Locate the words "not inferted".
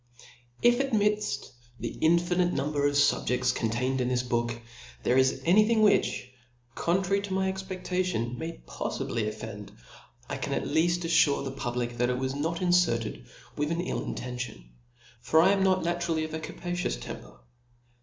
12.35-13.25